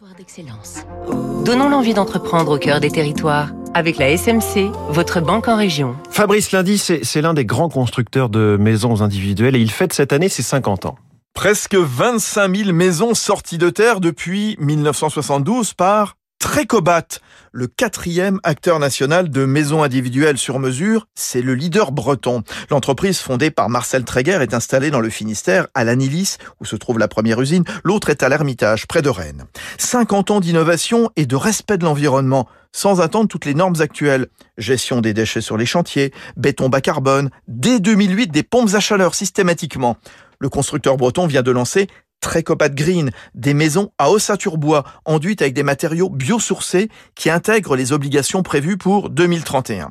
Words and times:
Territoire 0.00 0.16
d'excellence. 0.16 0.86
Donnons 1.44 1.68
l'envie 1.68 1.92
d'entreprendre 1.92 2.54
au 2.54 2.58
cœur 2.58 2.80
des 2.80 2.90
territoires 2.90 3.50
avec 3.74 3.98
la 3.98 4.16
SMC, 4.16 4.70
votre 4.88 5.20
banque 5.20 5.46
en 5.46 5.56
région. 5.56 5.94
Fabrice 6.10 6.52
Lundi, 6.52 6.78
c'est 6.78 7.20
l'un 7.20 7.34
des 7.34 7.44
grands 7.44 7.68
constructeurs 7.68 8.30
de 8.30 8.56
maisons 8.58 9.02
individuelles 9.02 9.56
et 9.56 9.60
il 9.60 9.70
fête 9.70 9.92
cette 9.92 10.14
année 10.14 10.30
ses 10.30 10.42
50 10.42 10.86
ans. 10.86 10.96
Presque 11.34 11.74
25 11.74 12.56
000 12.56 12.72
maisons 12.72 13.12
sorties 13.12 13.58
de 13.58 13.68
terre 13.68 14.00
depuis 14.00 14.56
1972 14.60 15.74
par 15.74 16.14
Trécobat, 16.40 17.20
le 17.52 17.66
quatrième 17.66 18.40
acteur 18.44 18.78
national 18.78 19.28
de 19.28 19.44
maisons 19.44 19.82
individuelles 19.82 20.38
sur 20.38 20.58
mesure, 20.58 21.06
c'est 21.14 21.42
le 21.42 21.54
leader 21.54 21.92
breton. 21.92 22.42
L'entreprise 22.70 23.18
fondée 23.18 23.50
par 23.50 23.68
Marcel 23.68 24.04
Tréguer 24.04 24.38
est 24.40 24.54
installée 24.54 24.90
dans 24.90 25.00
le 25.00 25.10
Finistère, 25.10 25.68
à 25.74 25.84
l'Anilis, 25.84 26.38
où 26.58 26.64
se 26.64 26.76
trouve 26.76 26.98
la 26.98 27.08
première 27.08 27.42
usine. 27.42 27.64
L'autre 27.84 28.08
est 28.08 28.22
à 28.22 28.30
l'Ermitage, 28.30 28.86
près 28.86 29.02
de 29.02 29.10
Rennes. 29.10 29.44
50 29.76 30.30
ans 30.30 30.40
d'innovation 30.40 31.10
et 31.14 31.26
de 31.26 31.36
respect 31.36 31.76
de 31.76 31.84
l'environnement, 31.84 32.48
sans 32.72 33.02
attendre 33.02 33.28
toutes 33.28 33.44
les 33.44 33.54
normes 33.54 33.80
actuelles. 33.80 34.28
Gestion 34.56 35.02
des 35.02 35.12
déchets 35.12 35.42
sur 35.42 35.58
les 35.58 35.66
chantiers, 35.66 36.10
béton 36.38 36.70
bas 36.70 36.80
carbone, 36.80 37.28
dès 37.48 37.80
2008 37.80 38.32
des 38.32 38.42
pompes 38.42 38.74
à 38.74 38.80
chaleur 38.80 39.14
systématiquement. 39.14 39.98
Le 40.38 40.48
constructeur 40.48 40.96
breton 40.96 41.26
vient 41.26 41.42
de 41.42 41.50
lancer 41.50 41.86
Trécopat 42.20 42.68
Green, 42.70 43.10
des 43.34 43.54
maisons 43.54 43.90
à 43.98 44.10
ossature 44.10 44.58
bois 44.58 44.84
enduites 45.04 45.42
avec 45.42 45.54
des 45.54 45.62
matériaux 45.62 46.10
biosourcés 46.10 46.88
qui 47.14 47.30
intègrent 47.30 47.76
les 47.76 47.92
obligations 47.92 48.42
prévues 48.42 48.76
pour 48.76 49.10
2031. 49.10 49.90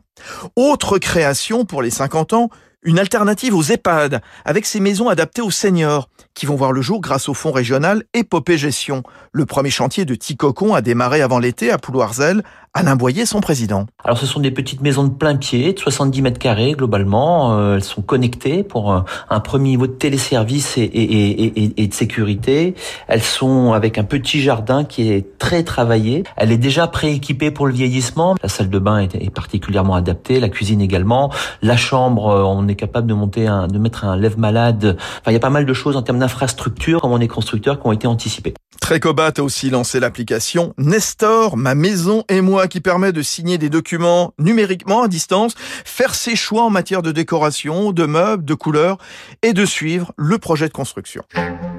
Autre 0.55 0.97
création 0.97 1.65
pour 1.65 1.81
les 1.81 1.89
50 1.89 2.33
ans, 2.33 2.49
une 2.81 2.99
alternative 2.99 3.55
aux 3.55 3.63
EHPAD, 3.63 4.21
avec 4.45 4.65
ces 4.65 4.79
maisons 4.79 5.09
adaptées 5.09 5.41
aux 5.41 5.51
seniors, 5.51 6.09
qui 6.33 6.45
vont 6.45 6.55
voir 6.55 6.71
le 6.71 6.81
jour 6.81 7.01
grâce 7.01 7.27
au 7.27 7.33
fonds 7.33 7.51
régional 7.51 8.03
Épopée 8.13 8.57
Gestion. 8.57 9.03
Le 9.33 9.45
premier 9.45 9.69
chantier 9.69 10.05
de 10.05 10.15
Ticocon 10.15 10.73
a 10.73 10.81
démarré 10.81 11.21
avant 11.21 11.39
l'été 11.39 11.71
à 11.71 11.77
Pouloirzel. 11.77 12.43
Alain 12.75 12.95
Boyer, 12.95 13.25
son 13.25 13.41
président. 13.41 13.87
Alors 14.03 14.19
ce 14.19 14.27
sont 14.27 14.39
des 14.39 14.51
petites 14.51 14.81
maisons 14.81 15.03
de 15.03 15.09
plein 15.09 15.35
pied, 15.35 15.73
de 15.73 15.79
70 15.79 16.21
mètres 16.21 16.39
carrés 16.39 16.73
globalement. 16.73 17.57
Euh, 17.57 17.75
elles 17.75 17.83
sont 17.83 18.03
connectées 18.03 18.61
pour 18.61 18.93
euh, 18.93 19.01
un 19.31 19.39
premier 19.39 19.69
niveau 19.69 19.87
de 19.87 19.93
téléservice 19.93 20.77
et, 20.77 21.87
de 21.87 21.93
sécurité. 21.93 22.75
Elles 23.07 23.23
sont 23.23 23.73
avec 23.73 23.97
un 23.97 24.03
petit 24.03 24.39
jardin 24.41 24.83
qui 24.83 25.11
est 25.11 25.39
très 25.39 25.63
travaillé. 25.63 26.23
Elle 26.35 26.51
est 26.51 26.57
déjà 26.57 26.87
prééquipée 26.87 27.49
pour 27.49 27.65
le 27.65 27.73
vieillissement. 27.73 28.35
La 28.43 28.49
salle 28.49 28.69
de 28.69 28.79
bain 28.79 28.99
est, 28.99 29.15
est 29.15 29.31
particulièrement 29.31 29.95
adaptée, 29.95 30.39
la 30.39 30.49
cuisine 30.49 30.79
également. 30.79 31.31
La 31.63 31.75
chambre, 31.75 32.29
euh, 32.29 32.43
on 32.43 32.67
est 32.67 32.75
capable 32.75 33.07
de 33.07 33.15
monter 33.15 33.47
un, 33.47 33.67
de 33.67 33.79
mettre 33.79 34.05
un 34.05 34.15
lève-malade. 34.15 34.95
Enfin, 34.99 35.31
il 35.31 35.33
y 35.33 35.37
a 35.37 35.41
pas 35.41 35.49
mal 35.49 35.65
de 35.65 35.73
choses 35.73 35.97
en 35.97 36.03
termes 36.03 36.19
d'infrastructure, 36.19 37.01
comme 37.01 37.11
on 37.11 37.19
est 37.19 37.27
constructeur, 37.27 37.81
qui 37.81 37.87
ont 37.87 37.93
été 37.93 38.05
anticipées. 38.05 38.53
Trécobat 38.89 39.33
a 39.37 39.41
aussi 39.43 39.69
lancé 39.69 39.99
l'application 39.99 40.73
Nestor, 40.79 41.57
ma 41.57 41.75
maison 41.75 42.23
et 42.27 42.41
moi, 42.41 42.67
qui 42.67 42.81
permet 42.81 43.11
de 43.11 43.21
signer 43.21 43.59
des 43.59 43.69
documents 43.69 44.33
numériquement 44.39 45.03
à 45.03 45.07
distance, 45.07 45.53
faire 45.85 46.15
ses 46.15 46.35
choix 46.35 46.63
en 46.63 46.71
matière 46.71 47.03
de 47.03 47.11
décoration, 47.11 47.91
de 47.91 48.05
meubles, 48.07 48.43
de 48.43 48.53
couleurs 48.55 48.97
et 49.43 49.53
de 49.53 49.63
suivre 49.63 50.11
le 50.17 50.39
projet 50.39 50.67
de 50.69 50.73
construction. 50.73 51.21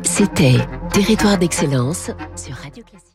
C'était 0.05 0.65
Territoire 0.93 1.37
d'excellence 1.37 2.13
sur 2.37 2.55
Radio 2.55 2.85
Classique. 2.85 3.10